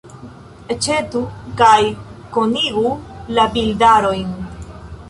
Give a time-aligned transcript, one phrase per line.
[0.75, 1.21] Aĉetu
[1.61, 1.75] kaj
[2.39, 2.87] konigu
[3.37, 4.35] la bildarojn.